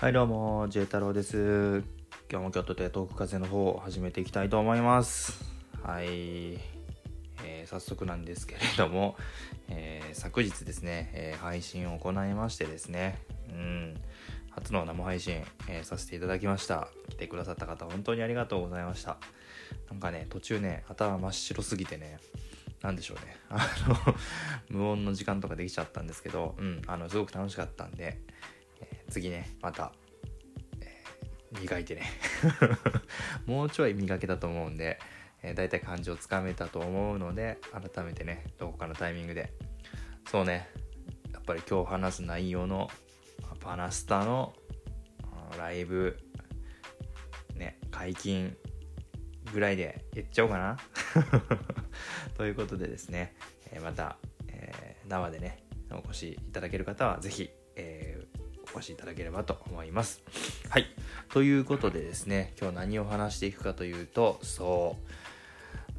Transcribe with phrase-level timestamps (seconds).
[0.00, 1.82] はいどうも J 太郎です。
[2.30, 5.44] 今日も京都でトーク風の方を始めていきたいと思います。
[5.82, 9.16] はい、えー早速なんですけれども、
[9.68, 13.18] えー昨日ですね、えー配信を行いましてですね
[13.50, 14.00] うん。
[14.50, 16.86] 初の生配信、えさせていただきました。
[17.08, 19.16] 来てくださった方本当にありがとうございました。
[19.90, 22.20] なんかね途中ね頭真っ白すぎてね
[22.82, 23.36] なんでしょうね。
[23.50, 24.14] あの、
[24.68, 28.20] 無音の時間とかできちゃったんですけど、うん、あの、すごく楽しかったんで、
[29.10, 29.92] 次ね、また、
[30.80, 32.02] えー磨いてね。
[33.46, 34.98] もうちょい磨けたと思うんで、
[35.42, 39.52] えー、大体感じをつかめたと思うので、改めてね、どこかのタイミングで、
[40.30, 40.68] そうね、
[41.32, 42.90] やっぱり今日話す内容の、
[43.60, 44.54] パナスタの
[45.58, 46.18] ライブ、
[47.54, 48.56] ね、解禁
[49.52, 50.78] ぐらいで言っちゃおうかな。
[52.36, 53.34] ということでですね、
[53.72, 57.57] えまた、えー生でねお越しいただける方はぜひ、えー
[58.74, 60.22] お越しいただければと思います。
[60.68, 60.86] はい。
[61.30, 65.10] ということでですね今日何を話していくかというとそう。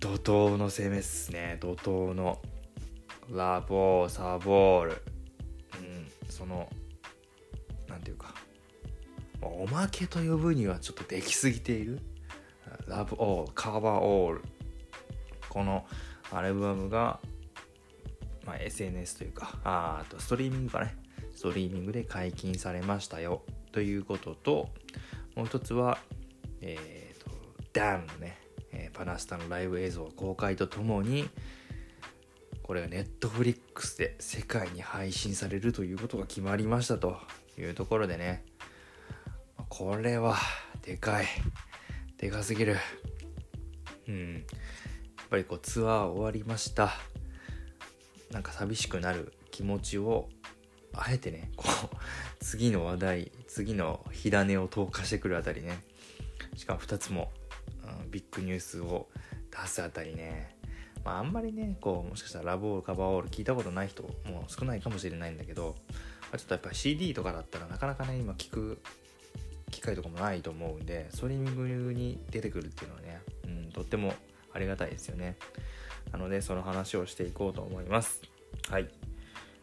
[0.00, 1.58] 怒涛の攻めっすね。
[1.60, 2.40] 怒涛の
[3.30, 4.90] ラボーサボール。
[4.92, 4.94] う
[5.82, 6.30] ん。
[6.30, 6.68] その
[7.88, 8.34] なんていうか。
[9.42, 11.98] おまけと呼ぶにはちょっとできすぎている？
[12.86, 14.42] ラブオールカバーオール。
[15.48, 15.86] この
[16.30, 17.20] アルバムが、
[18.44, 20.94] まあ、SNS というかああとストリーミングかね。
[21.40, 23.40] ストリーミングで解禁されましたよ。
[23.72, 24.68] ということと
[25.34, 25.96] もう一つは
[26.60, 27.30] えっ、と
[27.72, 28.36] ダンのね、
[28.72, 31.30] えーパナスタのライブ映像公開とともに
[32.62, 37.16] これがネットフリックスで世界に配信されるということが決まりましたと
[37.58, 38.44] いうところでね。
[39.70, 40.36] これは
[40.82, 41.26] でかい。
[42.18, 42.76] でかすぎる。
[44.06, 44.34] うん。
[44.34, 44.42] やっ
[45.30, 46.90] ぱりこうツアー終わりました。
[48.30, 50.28] なんか寂しくなる気持ちを
[50.92, 51.96] あえてねこう
[52.40, 55.82] 次の話題次の火種を投下してくるあたりね。
[56.56, 57.32] しかも2つも、
[58.02, 59.08] うんビッグニュースを
[59.50, 60.56] 出すあたりね。
[61.04, 65.76] まああんまりねこうもしかしたらラブオールカバーオール聞いたことない人も少ないかもしれないんだけど、
[66.32, 68.78] まちょっとやっぱ CD とかだったらなかなかね今聞く
[69.70, 74.12] 機会とかもないと思うんでストリーミングに出てくるっていうのはね、うん、とっても
[74.52, 75.36] ありがたいですよね。
[76.12, 78.22] なのでその話をしていこうと思います。
[78.68, 78.88] はい。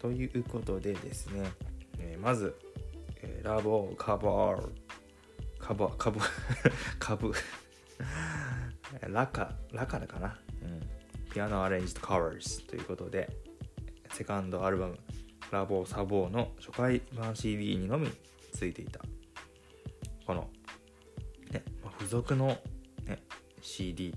[0.00, 1.50] ということでですね、
[1.98, 2.54] えーまず、
[3.22, 4.68] えーラボカバー
[5.58, 6.20] カバーカブ
[6.98, 7.32] カブ
[9.08, 10.80] ラカラカだかな、うん、
[11.30, 13.28] ピアノアレンジとカバーズということで
[14.12, 14.98] セカンドアルバム
[15.50, 18.10] ラボサボーの初回版 CD にのみ
[18.52, 19.00] ついていた。
[20.26, 20.50] この、
[21.50, 21.64] ね
[21.98, 22.48] 付属の、
[23.06, 23.22] ね、
[23.62, 24.14] CD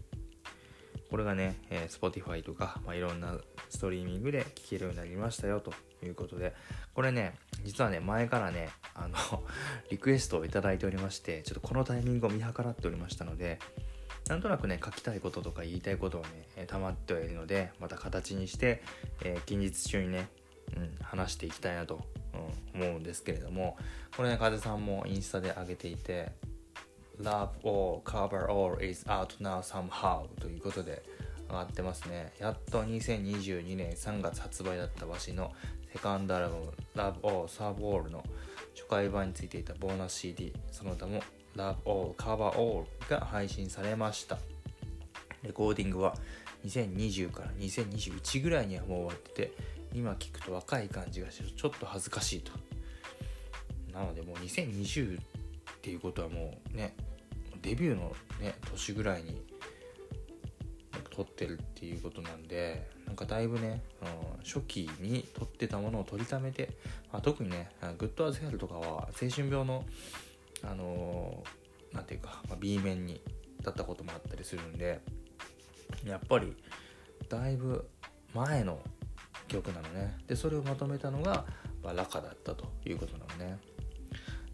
[1.12, 3.36] これがね、えー Spotify とか、まあ、いろんな
[3.70, 5.74] ストリーミングで聴けるようになりましたよと
[6.06, 6.56] いうことで
[6.96, 7.36] これね
[7.66, 9.18] 実はね前からねあの
[9.92, 13.60] リクエストをいいておりましてちょっとこのタイミングを見計らっておりましたので
[14.30, 18.82] なんとなくね書きたいこととか言いたいことをねえ溜まってはいるのでまた形にして、
[19.24, 20.30] えー近日中にね、
[20.78, 22.00] うん、話していきたいなと、
[22.74, 23.78] うん、思うんですけれども
[24.16, 26.32] これね風さんもインスタで上げていて
[27.22, 31.04] Love All Cover All is out now somehow ということで
[31.48, 32.34] 上がってますね。
[32.40, 35.52] やっと2022年3月発売だったわしの
[35.94, 38.24] セカンドアルバム Love All Sub All の
[38.74, 41.22] 初回版についていたボーナス CD その他も
[41.56, 44.38] Love All Cover All が配信されました。
[45.44, 46.16] レコーディングは
[46.66, 49.54] 2020から2021ぐらいにはもう終わってて
[49.94, 52.52] 今聞くと若い感じがしてちょっと恥ずかしいと。
[53.94, 55.24] なのでもう2020っ
[55.82, 56.96] ていうことはもうね
[57.62, 59.46] デビューのね年ぐらいに
[61.10, 66.72] 撮ってるっていうことなんでなんかだいぶね、うん初期に撮ってたものを取りためて、
[67.14, 69.86] まあ、特にね「グッドアズヘルとかは青春病の
[70.64, 71.62] あのー
[71.94, 73.22] なんていうか、まあ、B 面に
[73.62, 75.02] だったこともあったりするんで
[76.06, 76.56] やっぱり
[77.30, 77.88] だいぶ
[78.34, 78.80] 前の
[79.48, 80.18] 曲なのね。
[80.28, 81.46] でそれをまとめたのが、
[81.84, 83.60] まあ、ラカだったということなのね。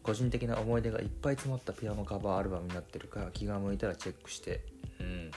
[0.07, 4.63] 個人的な思い出がいっぱい詰まったピアノカバーアルバムになってるから気が向いたらチェックして。
[5.01, 5.31] うん。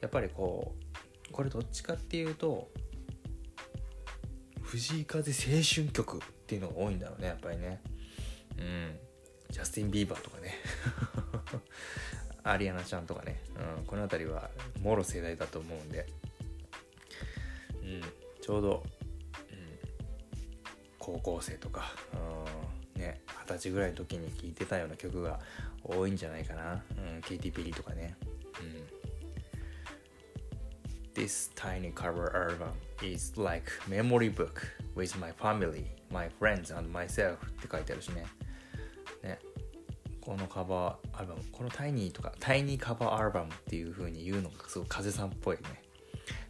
[0.00, 0.74] やっぱりこ
[1.28, 2.68] うこれどっちかっていうと
[4.60, 7.80] 藤井風青春曲っていうのが多いんだろうねやっぱりね。
[8.58, 8.98] うん。
[9.50, 10.54] ジャスティン・ビーバーとかね。
[12.42, 13.40] アリアナちゃんとかね、
[13.78, 14.50] うん、この辺りは
[14.82, 16.06] もろ世代だと思うんで、
[17.82, 18.02] うん、
[18.40, 18.82] ちょうど、
[19.50, 19.78] うん、
[20.98, 22.55] 高校生とか、うん、
[23.46, 25.38] 二十歳ぐらいの時に聴いてたような曲が
[25.84, 26.82] 多いんじゃないかな、
[27.14, 28.16] うん、ケイティ・ペリーとかね、
[28.60, 28.96] うん、
[31.14, 32.72] This tiny cover album
[33.02, 34.62] is like memory book
[34.94, 38.26] with my family, my friends and myself って書いてあるしね。
[39.22, 39.38] ね。
[40.20, 45.62] このカバーアルバム、このタイニーとか、タイニーカバーアルバムっていう風に言うのがすごい風さんっぽいね。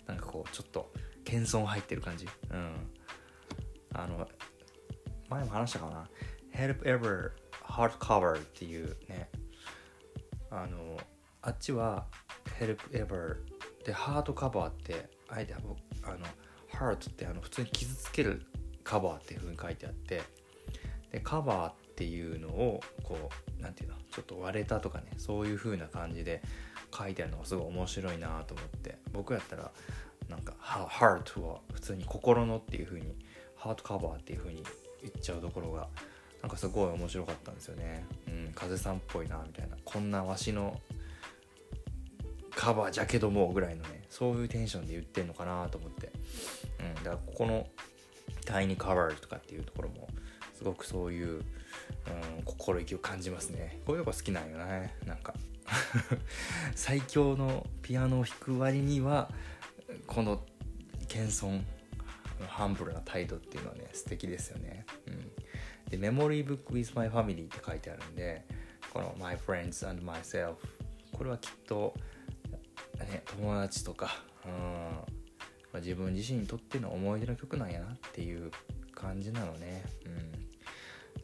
[0.07, 0.91] なんかこう、ちょっと
[1.25, 2.27] 謙遜入ってる感じ。
[2.51, 2.91] うん。
[3.93, 4.27] あの、
[5.29, 6.09] 前も話したかな。
[6.56, 7.32] Help Ever
[7.64, 9.29] Hardcover っていうね、
[10.50, 10.97] あの、
[11.43, 12.06] あっちは
[12.58, 13.37] Help Ever
[13.85, 15.76] でハートカバーってあえてあの
[16.73, 18.43] ハートってあの普通に傷つける
[18.82, 20.23] カバーっていう風に書いてあって。
[21.12, 23.99] でカバーっていうのをこう何て言うの？
[24.11, 26.43] ちょっと割れたとかねそういう風な感じで
[26.93, 28.99] 書いてあるのがすごい面白いなと思って。
[29.12, 29.70] 僕やったら
[30.29, 33.14] なんかハートは普通に心のっていう風に
[33.55, 34.64] ハートカバーっていう風に
[35.02, 35.88] 言っちゃうところが
[36.43, 38.05] なんかすごい面白かったんですよね。
[38.29, 39.77] うん、風さんっぽいなみたいな。
[39.85, 40.81] こんなわしの
[42.56, 46.11] カバーじゃけどもぐらいのねそういうテンションで言ってんのかなと思って、
[46.81, 47.67] うん、だからここの
[48.47, 50.09] 「タイニーカバー」とかっていうところも
[50.55, 51.43] すごくそういう、うん、
[52.44, 53.81] 心意気を感じますね。
[53.87, 54.94] こういうとこ好きなんよね。
[55.05, 55.35] なんか。
[56.75, 59.31] 最強のピアノを弾く割には
[60.06, 60.44] この
[61.09, 61.62] 謙遜
[62.49, 68.44] ハンブルな態度っていうのはね素敵ですよね、うん、で「Memory Book with My Family」って書いてあるんで
[68.93, 70.56] この「My Friends and Myself」
[71.12, 71.94] これはきっと
[73.05, 74.53] ね、友達とか、うん。
[75.73, 78.50] まあ、自分自身にとっての思い出の曲なんやなっていう
[78.94, 79.85] 感じなのね、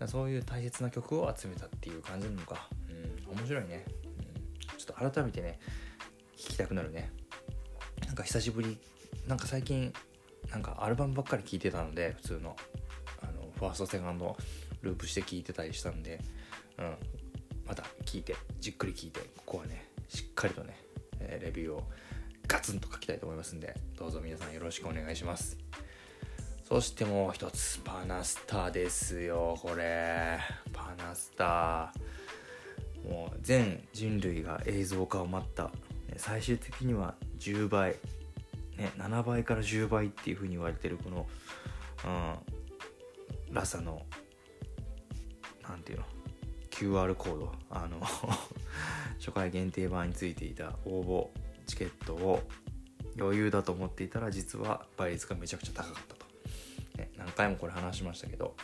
[0.00, 3.86] うん、そういう大切な曲を集めたっていう感じなのか、うん、面白いね、
[4.18, 5.58] うん、ちょっと改めてね
[6.36, 7.10] 聴きたくなるね。
[8.06, 8.78] なんか久しぶり
[9.26, 9.92] なんか最近
[10.52, 12.56] なんかアルバムばっかり聴いてたので普通の
[13.22, 14.36] あのファーストセカンド
[14.82, 16.20] ループして聴いてたりしたんで、
[16.78, 16.94] うん、
[17.66, 20.76] また聴いてじっくり聴いてここはねしっかりとね
[21.20, 21.84] えレビューを
[22.46, 25.56] ガツンと書きたいと思いますんでどうぞ皆さんよろしくお願いします。
[26.72, 30.38] そしてもう一つパナスタですよこれ。
[30.72, 31.92] パナスタ。
[33.06, 35.70] もう全人類が映像化を待った。
[36.16, 37.96] 最終的には10倍、
[38.82, 41.26] ね、7倍から10倍っていう風に言われてるこの、
[42.04, 44.02] うん、ラサの
[45.62, 46.04] 何ていうの
[46.70, 48.00] QR コードあの
[49.18, 51.28] 初回限定版についていた応募
[51.66, 52.42] チケットを
[53.16, 56.26] 余裕だと思っていたら実は倍率がめちゃくちゃ高かったと、
[56.98, 58.56] ね、何回もこれ話しましたけど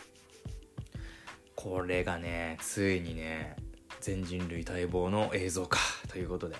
[1.55, 3.55] これがねついにね
[4.01, 5.79] 全人類待望の映像化
[6.09, 6.57] ということで。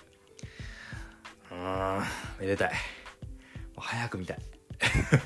[1.51, 2.03] うーん
[2.39, 2.99] めでたい。
[3.79, 4.39] 早く見たい。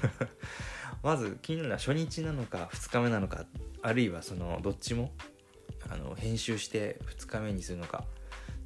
[1.03, 3.45] まず気になるのは初日なのか2日目なのか
[3.81, 5.13] あるいはそのどっちも
[5.89, 8.05] あの編集して2日目にするのか。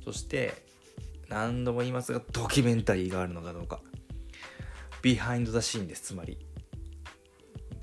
[0.04, 0.66] そして
[1.28, 3.82] 何度も言いますがドキュメンタリーがあるのかどうか。
[5.02, 6.38] ビハインド・ザ・シーンですつまり。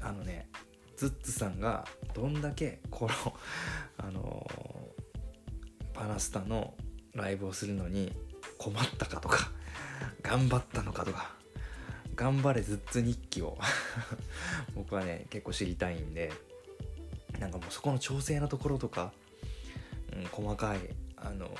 [0.01, 0.49] あのね
[0.97, 3.35] ズッツさんがどんだけこの
[3.97, 4.47] あの
[5.93, 6.75] パナスタの
[7.15, 8.13] ライブをするのに
[8.59, 9.51] 困ったかとか
[10.23, 11.34] 頑張ったのかとか
[12.15, 13.59] 頑張れズッツ日記を。
[14.75, 16.33] 僕はね結構知りたいんで
[17.39, 19.13] なんかもうそこの調整のところとか、
[20.13, 20.79] うん、細かい
[21.17, 21.51] あの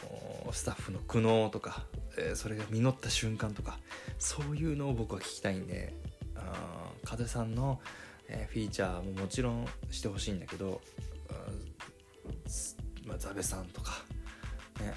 [0.53, 1.87] スタッフの苦悩とか、
[2.19, 3.79] えー、それが実った瞬間とか
[4.19, 5.95] そういうのを僕は聞きたいんで
[6.37, 7.81] あ風さんの、
[8.29, 10.81] えー、フィーチャーももちろんしてほしいんだけど、
[13.07, 14.05] まあ、ザベさんとか
[14.81, 14.95] ね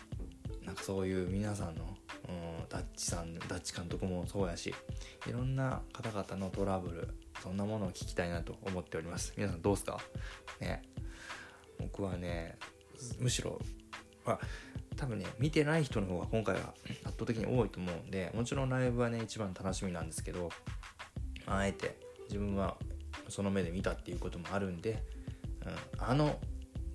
[0.65, 1.97] なんかそういう皆さんの、
[2.69, 4.73] ダッチさんダッチ監督もそうやし
[5.27, 7.07] いろんな方々のトラブル
[7.41, 9.33] そんなものを聞きたいなと思っております。
[9.37, 9.99] 皆さんどうですか？
[10.59, 10.81] ね。
[11.79, 12.57] 僕はね
[13.19, 13.59] むしろ
[14.25, 14.39] あ、
[14.97, 16.73] 多分ね、見てない人の方が今回は
[17.05, 20.49] 圧倒的に多いと思うんで、もちろんライブはね、一番楽しみなんですけど、
[21.45, 22.75] あえて自分は
[23.29, 25.01] その目で見たっていうこともあるんで、
[25.65, 26.39] うん、あの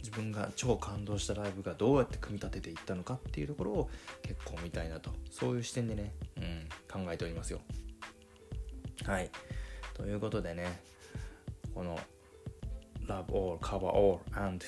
[0.03, 3.91] 自分が超感動したライブがどうやって組み立てていったのかっていうところを
[4.23, 6.69] 結構見たいなと、そういう視点でね、うん、
[7.05, 7.61] 考えておりますよ。
[9.05, 9.31] はい。
[9.95, 10.81] ということでね、
[11.75, 11.99] この
[13.07, 14.65] Love All, Cover All and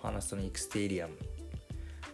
[0.00, 1.10] Panasonic Stadium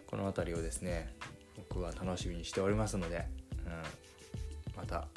[0.07, 1.13] この辺りをですね
[1.55, 3.27] 僕は楽しみにしておりますので、
[3.65, 5.07] うん、また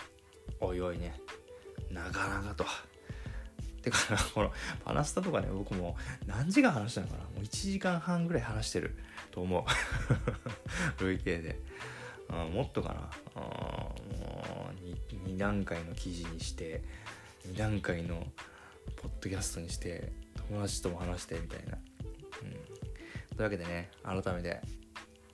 [0.60, 1.20] おいおいね
[1.90, 2.64] 長々と
[3.82, 3.98] てか
[4.34, 4.52] この
[4.84, 5.96] パナスタとかね僕も
[6.26, 7.20] 何時間話したのかな。
[7.20, 8.96] もう1時間半ぐらい話してる
[9.30, 9.64] と思う。
[11.04, 11.60] 累計で、
[12.28, 13.10] うん、もっとかな。
[13.34, 16.82] あもう 2, 2段階の記事にして
[17.48, 18.26] 2段階の
[18.96, 20.12] ポッドキャストにして
[20.48, 21.78] 友達とも話してみたいな、
[22.42, 24.60] うん、というわけでね改めて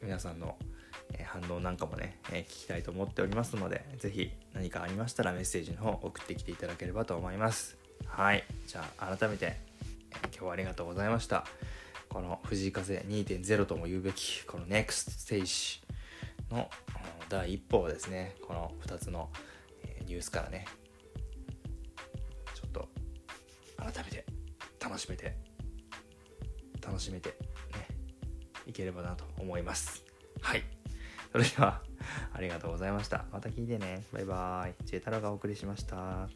[0.02, 0.57] 皆さんの
[1.14, 7.77] え反応なんかもね、え聞きたいと思っておりますので是非何かありましたらメッセージの方送ってきていただければと思います。
[8.07, 8.45] はい。
[8.67, 9.59] じゃあ改めて、
[10.33, 11.45] 今日はありがとうございました。
[12.09, 15.81] この藤井風2.0とも言うべきこの NEXT ステージ
[16.50, 16.71] の
[17.28, 19.28] 第一歩をですねこの2つの
[20.07, 20.64] ニュースからね
[22.55, 22.88] ちょっと
[23.76, 24.25] 改めて
[24.81, 25.37] 楽しめて
[26.81, 27.37] 楽しめてね
[28.67, 30.02] いければなと思います。
[30.40, 30.62] はい。
[31.31, 31.83] それでは
[32.33, 33.26] ありがとうございました。
[33.33, 34.05] また聞いてね。
[34.12, 36.28] バイバーイ J 太郎がお送りしました。